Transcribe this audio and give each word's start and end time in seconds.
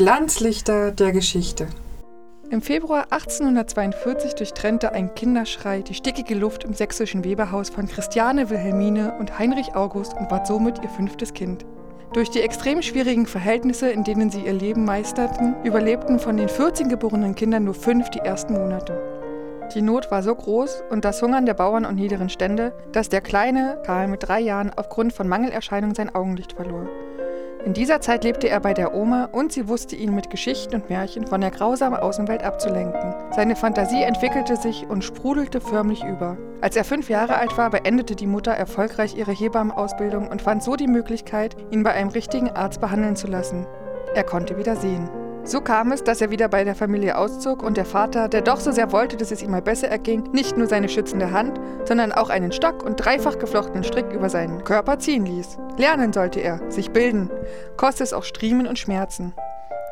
Glanzlichter 0.00 0.92
der 0.92 1.12
Geschichte. 1.12 1.66
Im 2.48 2.62
Februar 2.62 3.08
1842 3.10 4.34
durchtrennte 4.34 4.92
ein 4.92 5.14
Kinderschrei 5.14 5.82
die 5.82 5.92
stickige 5.92 6.36
Luft 6.36 6.64
im 6.64 6.72
sächsischen 6.72 7.22
Weberhaus 7.22 7.68
von 7.68 7.86
Christiane 7.86 8.48
Wilhelmine 8.48 9.18
und 9.18 9.38
Heinrich 9.38 9.74
August 9.74 10.14
und 10.14 10.30
war 10.30 10.46
somit 10.46 10.82
ihr 10.82 10.88
fünftes 10.88 11.34
Kind. 11.34 11.66
Durch 12.14 12.30
die 12.30 12.40
extrem 12.40 12.80
schwierigen 12.80 13.26
Verhältnisse, 13.26 13.90
in 13.90 14.02
denen 14.02 14.30
sie 14.30 14.40
ihr 14.40 14.54
Leben 14.54 14.86
meisterten, 14.86 15.54
überlebten 15.64 16.18
von 16.18 16.38
den 16.38 16.48
14 16.48 16.88
geborenen 16.88 17.34
Kindern 17.34 17.64
nur 17.64 17.74
fünf 17.74 18.08
die 18.08 18.20
ersten 18.20 18.54
Monate. 18.54 18.98
Die 19.74 19.82
Not 19.82 20.10
war 20.10 20.22
so 20.22 20.34
groß 20.34 20.82
und 20.88 21.04
das 21.04 21.20
Hungern 21.20 21.44
der 21.44 21.52
Bauern 21.52 21.84
und 21.84 21.96
niederen 21.96 22.30
Stände, 22.30 22.72
dass 22.92 23.10
der 23.10 23.20
kleine 23.20 23.76
Karl 23.84 24.08
mit 24.08 24.26
drei 24.26 24.40
Jahren 24.40 24.72
aufgrund 24.74 25.12
von 25.12 25.28
Mangelerscheinungen 25.28 25.94
sein 25.94 26.14
Augenlicht 26.14 26.54
verlor. 26.54 26.88
In 27.66 27.74
dieser 27.74 28.00
Zeit 28.00 28.24
lebte 28.24 28.48
er 28.48 28.58
bei 28.58 28.72
der 28.72 28.94
Oma 28.94 29.28
und 29.32 29.52
sie 29.52 29.68
wusste 29.68 29.94
ihn 29.94 30.14
mit 30.14 30.30
Geschichten 30.30 30.74
und 30.74 30.88
Märchen 30.88 31.26
von 31.26 31.42
der 31.42 31.50
grausamen 31.50 32.00
Außenwelt 32.00 32.42
abzulenken. 32.42 33.14
Seine 33.32 33.54
Fantasie 33.54 34.02
entwickelte 34.02 34.56
sich 34.56 34.88
und 34.88 35.04
sprudelte 35.04 35.60
förmlich 35.60 36.02
über. 36.02 36.38
Als 36.62 36.76
er 36.76 36.84
fünf 36.84 37.10
Jahre 37.10 37.36
alt 37.36 37.58
war, 37.58 37.68
beendete 37.68 38.16
die 38.16 38.26
Mutter 38.26 38.52
erfolgreich 38.52 39.14
ihre 39.14 39.32
Hebammenausbildung 39.32 40.28
und 40.28 40.40
fand 40.40 40.62
so 40.62 40.74
die 40.74 40.86
Möglichkeit, 40.86 41.54
ihn 41.70 41.82
bei 41.82 41.92
einem 41.92 42.10
richtigen 42.10 42.48
Arzt 42.50 42.80
behandeln 42.80 43.16
zu 43.16 43.26
lassen. 43.26 43.66
Er 44.14 44.24
konnte 44.24 44.56
wieder 44.56 44.76
sehen. 44.76 45.10
So 45.44 45.60
kam 45.60 45.90
es, 45.90 46.04
dass 46.04 46.20
er 46.20 46.30
wieder 46.30 46.48
bei 46.48 46.64
der 46.64 46.74
Familie 46.74 47.16
auszog 47.16 47.62
und 47.62 47.76
der 47.76 47.86
Vater, 47.86 48.28
der 48.28 48.42
doch 48.42 48.60
so 48.60 48.72
sehr 48.72 48.92
wollte, 48.92 49.16
dass 49.16 49.30
es 49.30 49.42
ihm 49.42 49.50
mal 49.50 49.62
besser 49.62 49.88
erging, 49.88 50.30
nicht 50.32 50.56
nur 50.56 50.66
seine 50.66 50.88
schützende 50.88 51.32
Hand, 51.32 51.58
sondern 51.86 52.12
auch 52.12 52.28
einen 52.28 52.52
Stock 52.52 52.82
und 52.82 52.96
dreifach 52.96 53.38
geflochtenen 53.38 53.82
Strick 53.82 54.12
über 54.12 54.28
seinen 54.28 54.64
Körper 54.64 54.98
ziehen 54.98 55.24
ließ. 55.24 55.58
Lernen 55.78 56.12
sollte 56.12 56.40
er, 56.40 56.60
sich 56.70 56.90
bilden, 56.90 57.30
koste 57.76 58.04
es 58.04 58.12
auch 58.12 58.24
Striemen 58.24 58.66
und 58.66 58.78
Schmerzen. 58.78 59.34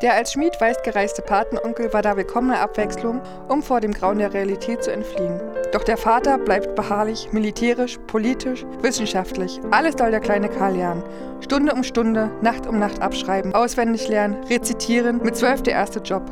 Der 0.02 0.14
als 0.14 0.32
Schmied 0.32 0.60
weit 0.60 0.84
gereiste 0.84 1.22
Patenonkel 1.22 1.92
war 1.92 2.02
da 2.02 2.16
willkommene 2.16 2.60
Abwechslung, 2.60 3.20
um 3.48 3.62
vor 3.62 3.80
dem 3.80 3.92
Grauen 3.92 4.18
der 4.18 4.32
Realität 4.32 4.84
zu 4.84 4.92
entfliehen. 4.92 5.40
Doch 5.78 5.84
der 5.84 5.96
Vater 5.96 6.38
bleibt 6.38 6.74
beharrlich, 6.74 7.28
militärisch, 7.30 8.00
politisch, 8.08 8.66
wissenschaftlich. 8.82 9.60
Alles 9.70 9.94
soll 9.96 10.10
der 10.10 10.18
kleine 10.18 10.48
Karl 10.48 10.74
lernen. 10.74 11.04
Stunde 11.38 11.72
um 11.72 11.84
Stunde, 11.84 12.32
Nacht 12.40 12.66
um 12.66 12.80
Nacht 12.80 13.00
abschreiben, 13.00 13.54
auswendig 13.54 14.08
lernen, 14.08 14.42
rezitieren, 14.50 15.20
mit 15.22 15.36
zwölf 15.36 15.62
der 15.62 15.74
erste 15.74 16.00
Job. 16.00 16.22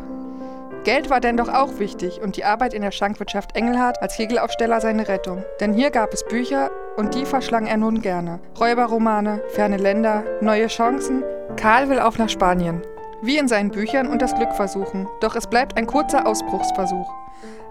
Geld 0.83 1.11
war 1.11 1.21
denn 1.21 1.37
doch 1.37 1.49
auch 1.49 1.79
wichtig 1.79 2.21
und 2.21 2.37
die 2.37 2.43
Arbeit 2.43 2.75
in 2.75 2.83
der 2.83 2.91
Schankwirtschaft 2.91 3.55
Engelhardt 3.55 4.03
als 4.03 4.17
Kegelaufsteller 4.17 4.81
seine 4.81 5.07
Rettung. 5.07 5.45
Denn 5.61 5.73
hier 5.73 5.93
gab 5.93 6.13
es 6.13 6.25
Bücher 6.25 6.73
und 6.97 7.15
die 7.15 7.25
verschlang 7.25 7.69
er 7.69 7.77
nun 7.77 8.03
gerne. 8.03 8.41
Räuberromane, 8.59 9.43
ferne 9.51 9.77
Länder, 9.77 10.25
neue 10.41 10.67
Chancen. 10.67 11.23
Karl 11.55 11.89
will 11.89 12.01
auf 12.01 12.19
nach 12.19 12.31
Spanien. 12.31 12.83
Wie 13.23 13.39
in 13.39 13.47
seinen 13.47 13.71
Büchern 13.71 14.09
und 14.09 14.23
das 14.23 14.35
Glück 14.35 14.55
versuchen, 14.55 15.07
doch 15.21 15.37
es 15.37 15.47
bleibt 15.47 15.77
ein 15.77 15.87
kurzer 15.87 16.27
Ausbruchsversuch. 16.27 17.09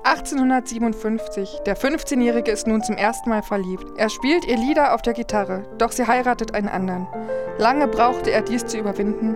1857, 0.05 1.61
der 1.65 1.75
15-Jährige 1.75 2.51
ist 2.51 2.67
nun 2.67 2.83
zum 2.83 2.95
ersten 2.95 3.27
Mal 3.27 3.41
verliebt. 3.41 3.87
Er 3.97 4.11
spielt 4.11 4.45
ihr 4.45 4.55
Lieder 4.55 4.93
auf 4.93 5.01
der 5.01 5.13
Gitarre, 5.13 5.63
doch 5.79 5.91
sie 5.91 6.05
heiratet 6.05 6.53
einen 6.53 6.69
anderen. 6.69 7.07
Lange 7.57 7.87
brauchte 7.87 8.29
er 8.29 8.43
dies 8.43 8.67
zu 8.67 8.77
überwinden, 8.77 9.35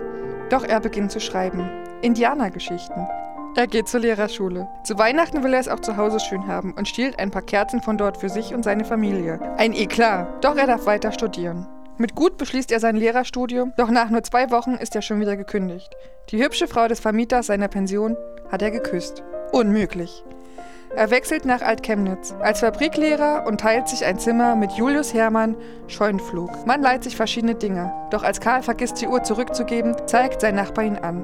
doch 0.52 0.64
er 0.64 0.80
beginnt 0.80 1.12
zu 1.12 1.20
schreiben. 1.20 1.68
Indianergeschichten. 2.04 3.08
Er 3.56 3.66
geht 3.66 3.88
zur 3.88 4.02
Lehrerschule. 4.02 4.68
Zu 4.84 5.00
Weihnachten 5.00 5.44
will 5.44 5.56
er 5.56 5.60
es 5.60 5.68
auch 5.68 5.80
zu 5.80 5.98
Hause 5.98 6.20
schön 6.20 6.46
haben 6.46 6.76
und 6.76 6.88
stiehlt 6.88 7.18
ein 7.18 7.32
paar 7.32 7.42
Kerzen 7.42 7.82
von 7.82 7.98
dort 7.98 8.18
für 8.18 8.30
sich 8.30 8.54
und 8.54 8.62
seine 8.62 8.86
Familie. 8.86 9.40
Ein 9.58 9.74
Eklat, 9.74 10.46
doch 10.46 10.56
er 10.56 10.68
darf 10.68 10.86
weiter 10.86 11.12
studieren. 11.12 11.66
Mit 11.98 12.14
Gut 12.14 12.38
beschließt 12.38 12.72
er 12.72 12.80
sein 12.80 12.96
Lehrerstudium, 12.96 13.74
doch 13.76 13.90
nach 13.90 14.12
nur 14.12 14.22
zwei 14.22 14.52
Wochen 14.52 14.76
ist 14.76 14.96
er 14.96 15.02
schon 15.02 15.20
wieder 15.20 15.36
gekündigt. 15.36 15.90
Die 16.30 16.44
hübsche 16.44 16.68
Frau 16.68 16.88
des 16.88 17.00
Vermieters 17.00 17.48
seiner 17.48 17.70
Pension 17.70 18.16
hat 18.52 18.62
er 18.62 18.70
geküsst. 18.70 19.24
Unmöglich. 19.52 20.24
Er 20.96 21.12
wechselt 21.12 21.46
nach 21.46 21.62
Altchemnitz 21.62 22.34
als 22.40 22.62
Fabriklehrer 22.62 23.46
und 23.46 23.62
teilt 23.62 23.88
sich 23.88 24.06
ein 24.06 24.18
Zimmer 24.18 24.56
mit 24.56 24.72
Julius 24.72 25.14
Hermann 25.14 25.56
Scheunflug. 25.88 26.66
Man 26.66 26.82
leiht 26.82 27.04
sich 27.04 27.16
verschiedene 27.16 27.56
Dinge, 27.56 27.94
doch 28.10 28.24
als 28.24 28.42
Karl 28.42 28.64
vergisst, 28.64 29.00
die 29.00 29.08
Uhr 29.08 29.24
zurückzugeben, 29.24 29.96
zeigt 30.08 30.42
sein 30.42 30.56
Nachbar 30.56 30.86
ihn 30.86 30.98
an. 30.98 31.24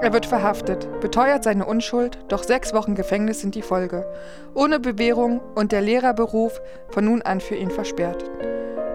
Er 0.00 0.12
wird 0.12 0.26
verhaftet, 0.26 0.88
beteuert 1.00 1.44
seine 1.44 1.66
Unschuld, 1.66 2.18
doch 2.28 2.44
sechs 2.44 2.72
Wochen 2.72 2.94
Gefängnis 2.94 3.40
sind 3.40 3.54
die 3.54 3.62
Folge. 3.62 4.06
Ohne 4.54 4.80
Bewährung 4.80 5.40
und 5.54 5.72
der 5.72 5.82
Lehrerberuf 5.82 6.60
von 6.88 7.04
nun 7.04 7.20
an 7.20 7.40
für 7.40 7.56
ihn 7.56 7.70
versperrt. 7.70 8.24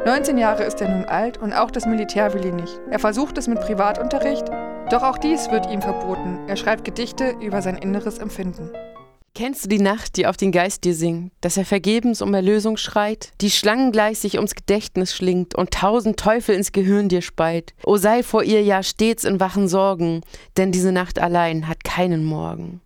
19 0.05 0.37
Jahre 0.37 0.63
ist 0.63 0.81
er 0.81 0.89
nun 0.89 1.05
alt 1.05 1.39
und 1.39 1.53
auch 1.53 1.71
das 1.71 1.85
Militär 1.85 2.33
will 2.33 2.45
ihn 2.45 2.55
nicht. 2.55 2.79
Er 2.89 2.99
versucht 2.99 3.37
es 3.37 3.47
mit 3.47 3.59
Privatunterricht, 3.59 4.49
doch 4.89 5.03
auch 5.03 5.17
dies 5.17 5.51
wird 5.51 5.69
ihm 5.69 5.81
verboten. 5.81 6.39
Er 6.47 6.55
schreibt 6.55 6.85
Gedichte 6.85 7.35
über 7.41 7.61
sein 7.61 7.77
inneres 7.77 8.17
Empfinden. 8.17 8.71
Kennst 9.37 9.65
du 9.65 9.67
die 9.67 9.81
Nacht, 9.81 10.15
die 10.15 10.27
auf 10.27 10.37
den 10.37 10.53
Geist 10.53 10.85
dir 10.85 10.95
singt, 10.95 11.33
dass 11.41 11.57
er 11.57 11.65
vergebens 11.65 12.21
um 12.21 12.33
Erlösung 12.33 12.77
schreit, 12.77 13.33
die 13.41 13.51
schlangengleich 13.51 14.17
sich 14.17 14.37
ums 14.37 14.55
Gedächtnis 14.55 15.13
schlingt 15.13 15.55
und 15.55 15.71
tausend 15.71 16.17
Teufel 16.17 16.55
ins 16.55 16.71
Gehirn 16.71 17.09
dir 17.09 17.21
speit? 17.21 17.73
O 17.83 17.97
sei 17.97 18.23
vor 18.23 18.43
ihr 18.43 18.63
ja 18.63 18.81
stets 18.81 19.25
in 19.25 19.41
wachen 19.41 19.67
Sorgen, 19.67 20.21
denn 20.55 20.71
diese 20.71 20.93
Nacht 20.93 21.19
allein 21.19 21.67
hat 21.67 21.83
keinen 21.83 22.23
Morgen. 22.23 22.79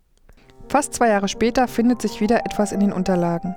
Fast 0.68 0.92
zwei 0.94 1.10
Jahre 1.10 1.28
später 1.28 1.68
findet 1.68 2.02
sich 2.02 2.20
wieder 2.20 2.44
etwas 2.44 2.72
in 2.72 2.80
den 2.80 2.92
Unterlagen. 2.92 3.54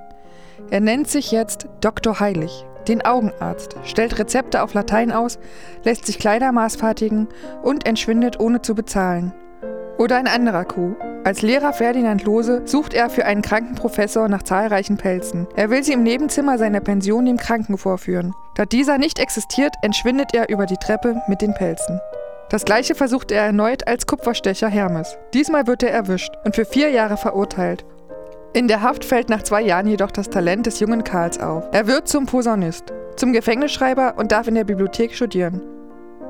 Er 0.70 0.78
nennt 0.78 1.08
sich 1.10 1.32
jetzt 1.32 1.66
Dr. 1.80 2.20
Heilig 2.20 2.64
den 2.86 3.02
Augenarzt, 3.02 3.76
stellt 3.84 4.18
Rezepte 4.18 4.62
auf 4.62 4.74
Latein 4.74 5.10
aus, 5.10 5.38
lässt 5.84 6.04
sich 6.06 6.18
Kleider 6.18 6.52
maßfertigen 6.52 7.28
und 7.62 7.86
entschwindet 7.86 8.38
ohne 8.38 8.60
zu 8.60 8.74
bezahlen. 8.74 9.32
Oder 9.98 10.18
ein 10.18 10.28
anderer 10.28 10.66
Coup. 10.66 10.94
Als 11.24 11.42
Lehrer 11.42 11.72
Ferdinand 11.72 12.22
Lose 12.24 12.62
sucht 12.66 12.94
er 12.94 13.10
für 13.10 13.24
einen 13.24 13.42
kranken 13.42 13.74
Professor 13.74 14.28
nach 14.28 14.42
zahlreichen 14.42 14.98
Pelzen. 14.98 15.46
Er 15.56 15.70
will 15.70 15.82
sie 15.82 15.94
im 15.94 16.02
Nebenzimmer 16.02 16.58
seiner 16.58 16.80
Pension 16.80 17.24
dem 17.24 17.38
Kranken 17.38 17.78
vorführen. 17.78 18.34
Da 18.54 18.66
dieser 18.66 18.98
nicht 18.98 19.18
existiert, 19.18 19.74
entschwindet 19.82 20.34
er 20.34 20.50
über 20.50 20.66
die 20.66 20.76
Treppe 20.76 21.22
mit 21.26 21.40
den 21.40 21.54
Pelzen. 21.54 22.00
Das 22.50 22.64
gleiche 22.64 22.94
versucht 22.94 23.32
er 23.32 23.42
erneut 23.42 23.88
als 23.88 24.06
Kupferstecher 24.06 24.68
Hermes. 24.68 25.16
Diesmal 25.32 25.66
wird 25.66 25.82
er 25.82 25.92
erwischt 25.92 26.32
und 26.44 26.54
für 26.54 26.66
vier 26.66 26.90
Jahre 26.90 27.16
verurteilt 27.16 27.84
in 28.54 28.68
der 28.68 28.82
Haft 28.82 29.04
fällt 29.04 29.30
nach 29.30 29.42
zwei 29.42 29.62
Jahren 29.62 29.88
jedoch 29.88 30.12
das 30.12 30.30
Talent 30.30 30.66
des 30.66 30.78
jungen 30.78 31.02
Karls 31.02 31.40
auf. 31.40 31.64
Er 31.72 31.88
wird 31.88 32.06
zum 32.06 32.26
Posaunist, 32.26 32.84
zum 33.16 33.32
Gefängnisschreiber 33.32 34.14
und 34.16 34.30
darf 34.30 34.46
in 34.46 34.54
der 34.54 34.62
Bibliothek 34.62 35.12
studieren. 35.12 35.60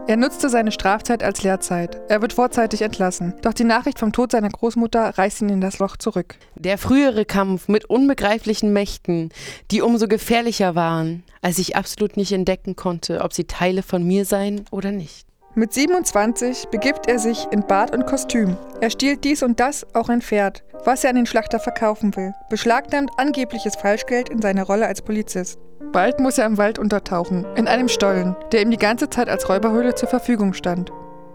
Er 0.07 0.19
nutzte 0.19 0.51
seine 0.51 0.71
Strafzeit 0.71 1.23
als 1.23 1.43
Lehrzeit. 1.43 1.99
Er 2.11 2.21
wird 2.21 2.35
vorzeitig 2.35 2.83
entlassen. 2.83 3.33
Doch 3.41 3.55
die 3.55 3.65
Nachricht 3.65 3.99
vom 3.99 4.13
Tod 4.13 4.33
seiner 4.33 4.51
Großmutter 4.51 5.17
reißt 5.17 5.41
ihn 5.41 5.49
in 5.49 5.61
das 5.63 5.79
Loch 5.79 5.97
zurück. 5.97 6.37
Der 6.57 6.77
frühere 6.77 7.25
Kampf 7.25 7.69
mit 7.69 7.87
unbegreiflichen 7.87 8.75
Mächten, 8.75 9.31
die 9.71 9.81
umso 9.81 10.07
gefährlicher 10.07 10.75
waren, 10.75 11.25
als 11.41 11.59
ich 11.59 11.75
absolut 11.75 12.19
nicht 12.19 12.33
entdecken 12.33 12.77
konnte, 12.77 13.23
ob 13.23 13.33
sie 13.33 13.45
Teile 13.45 13.83
von 13.83 14.07
mir 14.07 14.27
seien 14.27 14.67
oder 14.71 14.93
nicht. 14.93 15.27
Mit 15.57 15.73
27 15.73 16.67
begibt 16.73 17.07
er 17.07 17.21
sich 17.21 17.47
in 17.53 17.65
Bart 17.65 17.95
und 17.95 18.07
Kostüm. 18.07 18.57
Er 18.81 18.91
stiehlt 18.91 19.23
dies 19.23 19.41
und 19.45 19.61
das, 19.61 19.87
auch 19.95 20.09
ein 20.09 20.21
Pferd, 20.21 20.65
was 20.85 21.05
er 21.05 21.11
an 21.11 21.17
den 21.17 21.27
Schlachter 21.27 21.61
verkaufen 21.61 22.17
will, 22.17 22.33
beschlagnahmt 22.51 23.13
angebliches 23.19 23.77
Falschgeld 23.77 24.31
in 24.31 24.43
seiner 24.43 24.65
Rolle 24.65 24.89
als 24.89 25.01
Polizist. 25.01 25.61
Bald 25.93 26.19
muss 26.19 26.39
er 26.39 26.47
im 26.47 26.59
Wald 26.59 26.81
untertauchen, 26.81 27.47
in 27.55 27.69
einem 27.69 27.89
Stollen, 27.89 28.35
der 28.51 28.63
ihm 28.63 28.73
die 28.73 28.79
ganze 28.79 29.09
Zeit 29.11 29.29
als 29.29 29.49
Räuberhöhle 29.49 29.95
zur 29.95 30.09
Verfügung 30.09 30.55
stand. 30.55 30.91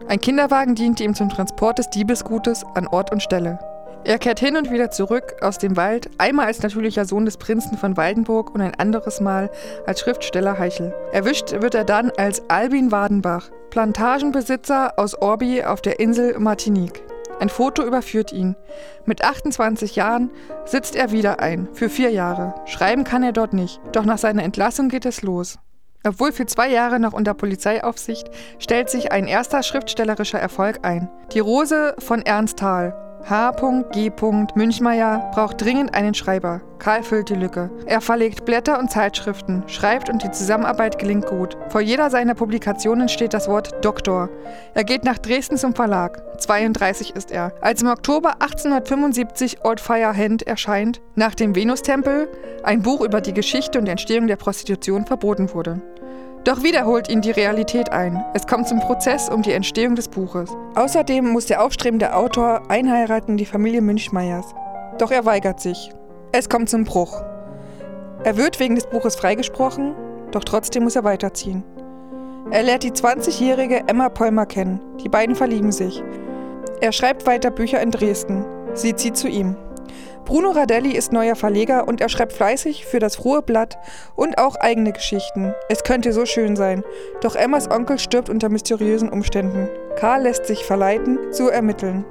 Ein 0.10 0.20
Kinderwagen 0.20 0.76
diente 0.76 1.06
ihm 1.06 1.16
zum 1.16 1.30
Transport 1.30 1.80
des 1.80 1.90
Diebesgutes 1.90 2.66
an 2.74 2.88
Ort 2.88 3.14
und 3.14 3.24
Stelle. 3.24 3.58
Er 4.06 4.18
kehrt 4.18 4.40
hin 4.40 4.56
und 4.56 4.72
wieder 4.72 4.92
zurück 4.92 5.36
aus 5.42 5.58
dem 5.58 5.76
Wald, 5.76 6.10
einmal 6.18 6.46
als 6.46 6.64
natürlicher 6.64 7.06
Sohn 7.06 7.26
des 7.26 7.38
Prinzen 7.38 7.78
von 7.78 7.98
Waldenburg 7.98 8.54
und 8.56 8.62
ein 8.62 8.76
anderes 8.76 9.20
Mal 9.20 9.52
als 9.86 10.00
Schriftsteller 10.00 10.58
Heichel. 10.58 10.94
Erwischt 11.12 11.52
wird 11.62 11.76
er 11.76 11.84
dann 11.84 12.12
als 12.18 12.42
Albin 12.50 12.92
Wadenbach, 12.92 13.50
Plantagenbesitzer 13.72 14.98
aus 14.98 15.16
Orbi 15.16 15.64
auf 15.64 15.82
der 15.82 16.00
Insel 16.00 16.40
Martinique. 16.40 17.04
Ein 17.40 17.50
Foto 17.50 17.84
überführt 17.84 18.32
ihn. 18.32 18.56
Mit 19.06 19.24
28 19.24 19.96
Jahren 19.96 20.32
sitzt 20.66 20.96
er 20.96 21.12
wieder 21.12 21.40
ein, 21.40 21.68
für 21.74 21.90
vier 21.90 22.10
Jahre. 22.10 22.56
Schreiben 22.66 23.04
kann 23.04 23.24
er 23.24 23.32
dort 23.32 23.54
nicht, 23.54 23.80
doch 23.92 24.06
nach 24.06 24.18
seiner 24.18 24.44
Entlassung 24.44 24.90
geht 24.90 25.06
es 25.06 25.22
los. 25.22 25.60
Obwohl 26.06 26.32
für 26.32 26.46
zwei 26.46 26.70
Jahre 26.70 27.00
noch 27.00 27.14
unter 27.14 27.34
Polizeiaufsicht, 27.34 28.30
stellt 28.58 28.90
sich 28.90 29.12
ein 29.12 29.28
erster 29.28 29.64
schriftstellerischer 29.64 30.40
Erfolg 30.40 30.80
ein. 30.84 31.10
Die 31.34 31.40
Rose 31.40 31.96
von 32.00 32.22
Ernst 32.22 32.60
Thal, 32.60 33.09
H.G. 33.28 34.12
Münchmeier 34.56 35.30
braucht 35.34 35.62
dringend 35.62 35.94
einen 35.94 36.14
Schreiber. 36.14 36.62
Karl 36.80 37.04
füllt 37.04 37.30
die 37.30 37.36
Lücke. 37.36 37.70
Er 37.86 38.02
verlegt 38.02 38.46
Blätter 38.46 38.80
und 38.80 38.90
Zeitschriften, 38.90 39.64
schreibt 39.68 40.10
und 40.10 40.24
die 40.24 40.32
Zusammenarbeit 40.32 40.98
gelingt 40.98 41.26
gut. 41.28 41.58
Vor 41.68 41.82
jeder 41.82 42.10
seiner 42.10 42.34
Publikationen 42.34 43.10
steht 43.10 43.34
das 43.34 43.48
Wort 43.48 43.84
Doktor. 43.84 44.30
Er 44.74 44.84
geht 44.84 45.04
nach 45.04 45.18
Dresden 45.18 45.58
zum 45.58 45.76
Verlag. 45.76 46.22
32 46.42 47.16
ist 47.16 47.32
er. 47.32 47.54
Als 47.62 47.82
im 47.82 47.90
Oktober 47.90 48.42
1875 48.42 49.64
Old 49.64 49.80
Fire 49.82 50.16
Hand 50.16 50.48
erscheint, 50.48 51.02
nach 51.16 51.36
dem 51.36 51.56
Venustempel, 51.56 52.30
ein 52.64 52.82
Buch 52.82 53.02
über 53.02 53.22
die 53.22 53.34
Geschichte 53.34 53.80
und 53.80 53.88
Entstehung 53.88 54.28
der 54.28 54.38
Prostitution 54.38 55.06
verboten 55.06 55.54
wurde. 55.54 55.82
Doch 56.46 56.64
wieder 56.64 56.86
holt 56.86 57.10
ihn 57.10 57.22
die 57.22 57.32
Realität 57.32 57.92
ein. 57.92 58.24
Es 58.34 58.48
kommt 58.48 58.68
zum 58.68 58.80
Prozess 58.80 59.30
um 59.30 59.42
die 59.42 59.52
Entstehung 59.52 59.96
des 59.96 60.08
Buches. 60.08 60.50
Außerdem 60.76 61.28
muss 61.28 61.48
der 61.48 61.62
aufstrebende 61.64 62.16
Autor 62.16 62.64
einheiraten 62.70 63.32
in 63.32 63.38
die 63.38 63.46
Familie 63.46 63.82
Münchmeyers. 63.82 64.46
Doch 64.98 65.12
er 65.12 65.26
weigert 65.26 65.60
sich. 65.60 65.92
Es 66.32 66.48
kommt 66.48 66.70
zum 66.70 66.86
Bruch. 66.86 67.22
Er 68.24 68.38
wird 68.38 68.60
wegen 68.60 68.76
des 68.76 68.88
Buches 68.88 69.16
freigesprochen, 69.16 69.96
doch 70.32 70.44
trotzdem 70.44 70.84
muss 70.84 70.96
er 70.96 71.04
weiterziehen. 71.04 71.64
Er 72.52 72.64
lernt 72.64 72.84
die 72.84 72.92
20-jährige 72.92 73.88
Emma 73.88 74.10
Polmer 74.10 74.46
kennen. 74.46 74.80
Die 75.04 75.10
beiden 75.10 75.36
verlieben 75.36 75.72
sich. 75.72 76.04
Er 76.82 76.92
schreibt 76.92 77.28
weiter 77.28 77.52
Bücher 77.52 77.82
in 77.82 77.92
Dresden. 77.92 78.46
Sie 78.74 78.96
zieht 78.96 79.18
zu 79.18 79.28
ihm. 79.28 79.56
Bruno 80.26 80.52
Radelli 80.52 80.96
ist 80.96 81.12
neuer 81.12 81.36
Verleger 81.36 81.88
und 81.88 82.02
er 82.02 82.10
schreibt 82.10 82.34
fleißig 82.34 82.86
für 82.86 83.00
das 83.00 83.16
Frohe 83.16 83.42
Blatt 83.42 83.78
und 84.16 84.38
auch 84.38 84.56
eigene 84.58 84.92
Geschichten. 84.92 85.54
Es 85.70 85.84
könnte 85.84 86.14
so 86.14 86.26
schön 86.26 86.56
sein. 86.56 86.84
Doch 87.22 87.36
Emmas 87.36 87.70
Onkel 87.70 87.98
stirbt 87.98 88.30
unter 88.30 88.50
mysteriösen 88.50 89.10
Umständen. 89.10 89.70
Karl 89.96 90.24
lässt 90.24 90.46
sich 90.46 90.64
verleiten, 90.66 91.18
zu 91.32 91.50
ermitteln. 91.50 92.06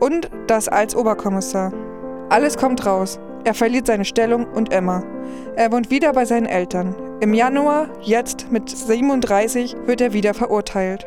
Und 0.00 0.28
das 0.48 0.68
als 0.68 0.96
Oberkommissar. 0.96 1.72
Alles 2.30 2.56
kommt 2.56 2.84
raus. 2.84 3.20
Er 3.44 3.54
verliert 3.54 3.86
seine 3.86 4.04
Stellung 4.04 4.46
und 4.46 4.72
Emma. 4.72 5.04
Er 5.54 5.70
wohnt 5.70 5.90
wieder 5.90 6.12
bei 6.12 6.24
seinen 6.24 6.46
Eltern. 6.46 6.94
Im 7.20 7.34
Januar, 7.34 7.88
jetzt 8.00 8.50
mit 8.50 8.68
37, 8.68 9.76
wird 9.86 10.00
er 10.00 10.12
wieder 10.12 10.34
verurteilt. 10.34 11.06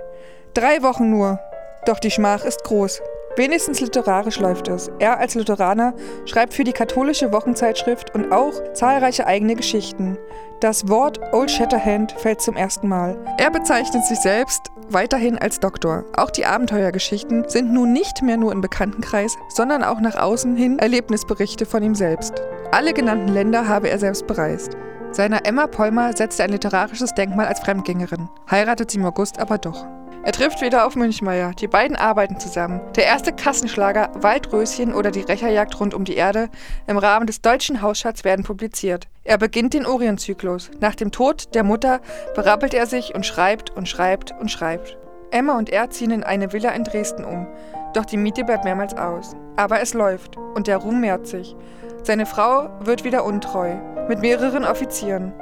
Drei 0.54 0.81
Wochen 0.81 1.10
nur. 1.10 1.39
Doch 1.86 2.00
die 2.00 2.12
Schmach 2.12 2.45
ist 2.45 2.63
groß. 2.63 3.01
Wenigstens 3.38 3.82
literarisch 3.82 4.40
läuft 4.40 4.70
es. 4.70 4.90
Er 5.00 5.20
als 5.20 5.36
Lutheraner 5.36 5.94
schreibt 6.26 6.54
für 6.54 6.64
die 6.64 6.72
katholische 6.72 7.34
Wochenzeitschrift 7.34 8.16
und 8.16 8.32
auch 8.32 8.54
zahlreiche 8.74 9.28
eigene 9.28 9.56
Geschichten. 9.56 10.18
Das 10.62 10.88
Wort 10.88 11.20
Old 11.34 11.52
Shatterhand 11.52 12.14
fällt 12.14 12.42
zum 12.42 12.56
ersten 12.56 12.88
Mal. 12.88 13.18
Er 13.38 13.52
bezeichnet 13.52 14.06
sich 14.06 14.20
selbst 14.20 14.72
weiterhin 14.90 15.38
als 15.38 15.60
Doktor. 15.60 16.06
Auch 16.16 16.32
die 16.32 16.46
Abenteuergeschichten 16.46 17.50
sind 17.50 17.74
nun 17.74 17.92
nicht 17.92 18.22
mehr 18.22 18.38
nur 18.38 18.54
im 18.54 18.62
Bekanntenkreis, 18.62 19.36
sondern 19.50 19.84
auch 19.84 20.00
nach 20.00 20.16
außen 20.16 20.56
hin 20.56 20.80
Erlebnisberichte 20.80 21.66
von 21.66 21.84
ihm 21.84 21.96
selbst. 21.96 22.36
Alle 22.72 22.94
genannten 22.94 23.34
Länder 23.34 23.68
habe 23.68 23.90
er 23.90 24.00
selbst 24.00 24.28
bereist. 24.28 24.78
Seiner 25.12 25.46
Emma 25.46 25.68
Polmer 25.68 26.16
setzt 26.16 26.40
er 26.40 26.46
ein 26.46 26.52
literarisches 26.52 27.14
Denkmal 27.14 27.48
als 27.48 27.60
Fremdgängerin, 27.62 28.30
heiratet 28.50 28.92
sie 28.92 28.98
im 28.98 29.06
August 29.06 29.40
aber 29.40 29.58
doch. 29.58 29.86
Er 30.25 30.31
trifft 30.31 30.62
wieder 30.62 30.88
auf 30.88 30.95
Münchmeier. 30.95 31.51
Die 31.51 31.68
beiden 31.68 31.95
arbeiten 31.95 32.39
zusammen. 32.39 32.81
Der 32.95 33.06
erste 33.06 33.31
Kassenschlager 33.31 34.10
Waldröschen 34.16 34.92
oder 34.92 35.12
die 35.12 35.22
Rächerjagd 35.22 35.80
rund 35.80 35.94
um 35.94 36.04
die 36.04 36.16
Erde 36.16 36.50
im 36.88 36.98
Rahmen 36.98 37.27
des 37.27 37.42
deutschen 37.42 37.83
Hausschatz 37.83 38.24
werden 38.24 38.44
publiziert. 38.44 39.07
Er 39.24 39.38
beginnt 39.38 39.75
den 39.75 39.86
Orientzyklus. 39.86 40.72
Nach 40.80 40.95
dem 40.95 41.12
Tod 41.12 41.54
der 41.54 41.63
Mutter 41.63 42.01
berappelt 42.33 42.74
er 42.74 42.88
sich 42.88 43.13
und 43.13 43.24
schreibt 43.24 43.69
und 43.69 43.88
schreibt 43.88 44.33
und 44.42 44.50
schreibt. 44.50 44.98
Emma 45.30 45.60
und 45.60 45.69
er 45.69 45.92
ziehen 45.92 46.10
in 46.10 46.24
eine 46.24 46.51
Villa 46.51 46.71
in 46.71 46.86
Dresden 46.86 47.24
um. 47.24 47.45
Doch 47.94 48.06
die 48.06 48.18
Miete 48.18 48.44
bleibt 48.44 48.63
mehrmals 48.63 48.98
aus. 48.98 49.36
Aber 49.57 49.80
es 49.80 49.94
läuft 49.94 50.38
und 50.38 50.66
der 50.66 50.78
Ruhm 50.78 51.01
mehrt 51.01 51.28
sich. 51.28 51.56
Seine 52.01 52.25
Frau 52.25 52.71
wird 52.80 53.04
wieder 53.04 53.25
untreu 53.25 53.75
mit 54.10 54.21
mehreren 54.21 54.66
Offizieren. 54.66 55.33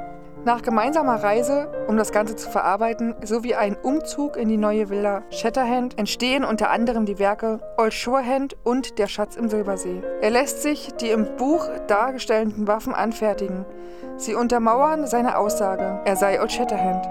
Nach 0.44 0.60
gemeinsamer 0.60 1.22
Reise, 1.22 1.68
um 1.88 1.96
das 1.96 2.12
Ganze 2.12 2.36
zu 2.36 2.50
verarbeiten, 2.50 3.14
sowie 3.24 3.54
ein 3.54 3.76
Umzug 3.76 4.36
in 4.36 4.50
die 4.50 4.58
neue 4.58 4.90
Villa 4.90 5.22
Shatterhand 5.30 5.98
entstehen 5.98 6.44
unter 6.44 6.68
anderem 6.68 7.06
die 7.06 7.18
Werke 7.18 7.60
Old 7.78 7.94
Shorehand 7.94 8.54
und 8.62 8.98
Der 8.98 9.06
Schatz 9.06 9.36
im 9.36 9.48
Silbersee. 9.48 10.02
Er 10.20 10.28
lässt 10.28 10.60
sich 10.60 10.92
die 11.00 11.08
im 11.08 11.36
Buch 11.38 11.66
dargestellten 11.86 12.66
Waffen 12.66 12.92
anfertigen. 12.92 13.64
Sie 14.18 14.34
untermauern 14.34 15.06
seine 15.06 15.38
Aussage, 15.38 16.02
er 16.04 16.16
sei 16.16 16.38
Old 16.38 16.52
Shatterhand. 16.52 17.06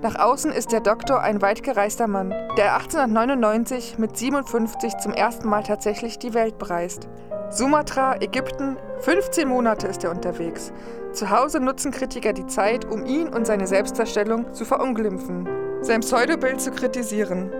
Nach 0.00 0.20
außen 0.20 0.52
ist 0.52 0.70
der 0.70 0.80
Doktor 0.80 1.20
ein 1.20 1.42
weit 1.42 1.64
gereister 1.64 2.06
Mann, 2.06 2.30
der 2.56 2.76
1899 2.76 3.98
mit 3.98 4.16
57 4.16 4.98
zum 4.98 5.12
ersten 5.12 5.48
Mal 5.48 5.64
tatsächlich 5.64 6.20
die 6.20 6.34
Welt 6.34 6.58
bereist. 6.58 7.08
Sumatra, 7.54 8.16
Ägypten, 8.22 8.78
15 9.00 9.46
Monate 9.46 9.86
ist 9.86 10.02
er 10.02 10.10
unterwegs. 10.10 10.72
Zu 11.12 11.28
Hause 11.28 11.60
nutzen 11.60 11.90
Kritiker 11.90 12.32
die 12.32 12.46
Zeit, 12.46 12.86
um 12.86 13.04
ihn 13.04 13.28
und 13.28 13.46
seine 13.46 13.66
Selbstdarstellung 13.66 14.54
zu 14.54 14.64
verunglimpfen, 14.64 15.46
sein 15.82 16.00
Pseudobild 16.00 16.62
zu 16.62 16.70
kritisieren. 16.70 17.52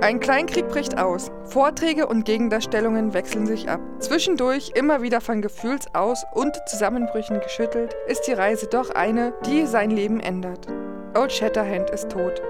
Ein 0.00 0.20
Kleinkrieg 0.20 0.68
bricht 0.68 0.96
aus. 0.96 1.30
Vorträge 1.44 2.06
und 2.06 2.24
Gegendarstellungen 2.24 3.12
wechseln 3.12 3.44
sich 3.44 3.68
ab. 3.68 3.80
Zwischendurch, 3.98 4.72
immer 4.74 5.02
wieder 5.02 5.20
von 5.20 5.42
Gefühlsaus- 5.42 6.24
und 6.32 6.56
Zusammenbrüchen 6.66 7.40
geschüttelt, 7.40 7.94
ist 8.06 8.22
die 8.22 8.32
Reise 8.32 8.68
doch 8.68 8.88
eine, 8.88 9.34
die 9.44 9.66
sein 9.66 9.90
Leben 9.90 10.20
ändert. 10.20 10.66
Old 11.14 11.30
Shatterhand 11.30 11.90
ist 11.90 12.10
tot. 12.10 12.40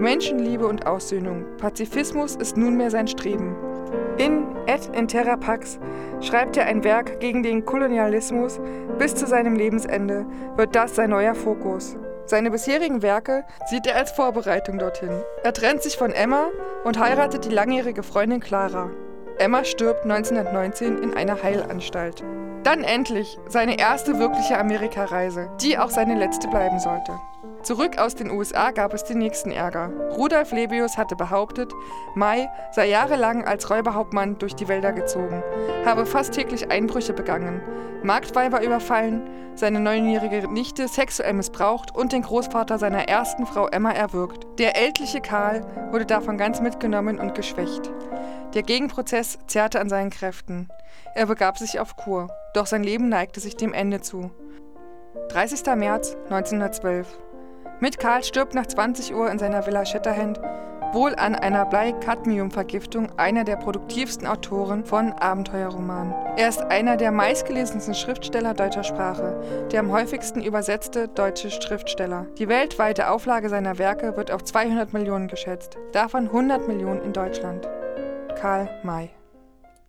Menschenliebe 0.00 0.66
und 0.66 0.86
Aussöhnung, 0.86 1.44
Pazifismus 1.58 2.34
ist 2.34 2.56
nunmehr 2.56 2.90
sein 2.90 3.06
Streben. 3.06 3.54
In 4.18 4.46
Et 4.66 4.88
in 4.94 5.08
Terra 5.08 5.36
Pax 5.36 5.78
schreibt 6.22 6.56
er 6.56 6.64
ein 6.64 6.84
Werk 6.84 7.20
gegen 7.20 7.42
den 7.42 7.66
Kolonialismus. 7.66 8.58
Bis 8.98 9.14
zu 9.14 9.26
seinem 9.26 9.56
Lebensende 9.56 10.24
wird 10.56 10.74
das 10.74 10.96
sein 10.96 11.10
neuer 11.10 11.34
Fokus. 11.34 11.96
Seine 12.24 12.50
bisherigen 12.50 13.02
Werke 13.02 13.44
sieht 13.66 13.86
er 13.86 13.96
als 13.96 14.12
Vorbereitung 14.12 14.78
dorthin. 14.78 15.10
Er 15.44 15.52
trennt 15.52 15.82
sich 15.82 15.98
von 15.98 16.12
Emma 16.12 16.46
und 16.84 16.98
heiratet 16.98 17.44
die 17.44 17.54
langjährige 17.54 18.02
Freundin 18.02 18.40
Clara. 18.40 18.90
Emma 19.38 19.64
stirbt 19.64 20.04
1919 20.04 21.02
in 21.02 21.14
einer 21.14 21.42
Heilanstalt. 21.42 22.24
Dann 22.62 22.84
endlich 22.84 23.38
seine 23.48 23.78
erste 23.78 24.18
wirkliche 24.18 24.58
Amerikareise, 24.58 25.50
die 25.60 25.76
auch 25.76 25.90
seine 25.90 26.18
letzte 26.18 26.48
bleiben 26.48 26.78
sollte. 26.78 27.12
Zurück 27.66 27.98
aus 27.98 28.14
den 28.14 28.30
USA 28.30 28.70
gab 28.70 28.94
es 28.94 29.02
den 29.02 29.18
nächsten 29.18 29.50
Ärger. 29.50 29.90
Rudolf 30.16 30.52
Lebius 30.52 30.96
hatte 30.96 31.16
behauptet, 31.16 31.72
Mai 32.14 32.48
sei 32.70 32.86
jahrelang 32.86 33.44
als 33.44 33.68
Räuberhauptmann 33.68 34.38
durch 34.38 34.54
die 34.54 34.68
Wälder 34.68 34.92
gezogen, 34.92 35.42
habe 35.84 36.06
fast 36.06 36.34
täglich 36.34 36.70
Einbrüche 36.70 37.12
begangen, 37.12 37.60
Marktweiber 38.04 38.62
überfallen, 38.62 39.28
seine 39.56 39.80
neunjährige 39.80 40.46
Nichte 40.48 40.86
sexuell 40.86 41.32
missbraucht 41.32 41.92
und 41.92 42.12
den 42.12 42.22
Großvater 42.22 42.78
seiner 42.78 43.08
ersten 43.08 43.46
Frau 43.46 43.66
Emma 43.66 43.90
erwürgt. 43.90 44.46
Der 44.60 44.76
ältliche 44.80 45.20
Karl 45.20 45.66
wurde 45.90 46.06
davon 46.06 46.38
ganz 46.38 46.60
mitgenommen 46.60 47.18
und 47.18 47.34
geschwächt. 47.34 47.90
Der 48.54 48.62
Gegenprozess 48.62 49.40
zerrte 49.48 49.80
an 49.80 49.88
seinen 49.88 50.10
Kräften. 50.10 50.68
Er 51.16 51.26
begab 51.26 51.58
sich 51.58 51.80
auf 51.80 51.96
Kur, 51.96 52.28
doch 52.54 52.66
sein 52.66 52.84
Leben 52.84 53.08
neigte 53.08 53.40
sich 53.40 53.56
dem 53.56 53.74
Ende 53.74 54.02
zu. 54.02 54.30
30. 55.30 55.66
März 55.74 56.16
1912 56.30 57.25
mit 57.80 57.98
Karl 57.98 58.24
stirbt 58.24 58.54
nach 58.54 58.66
20 58.66 59.14
Uhr 59.14 59.30
in 59.30 59.38
seiner 59.38 59.66
Villa 59.66 59.84
Shatterhand 59.84 60.40
wohl 60.92 61.14
an 61.14 61.34
einer 61.34 61.66
Blei-Cadmium-Vergiftung 61.66 63.08
einer 63.18 63.44
der 63.44 63.56
produktivsten 63.56 64.26
Autoren 64.26 64.84
von 64.84 65.12
Abenteuerromanen. 65.12 66.14
Er 66.36 66.48
ist 66.48 66.62
einer 66.62 66.96
der 66.96 67.12
meistgelesensten 67.12 67.94
Schriftsteller 67.94 68.54
deutscher 68.54 68.84
Sprache, 68.84 69.68
der 69.70 69.80
am 69.80 69.92
häufigsten 69.92 70.42
übersetzte 70.42 71.08
deutsche 71.08 71.50
Schriftsteller. 71.50 72.26
Die 72.38 72.48
weltweite 72.48 73.10
Auflage 73.10 73.48
seiner 73.48 73.78
Werke 73.78 74.16
wird 74.16 74.30
auf 74.30 74.42
200 74.42 74.92
Millionen 74.92 75.28
geschätzt, 75.28 75.76
davon 75.92 76.26
100 76.26 76.66
Millionen 76.66 77.02
in 77.02 77.12
Deutschland. 77.12 77.68
Karl 78.40 78.68
May 78.82 79.10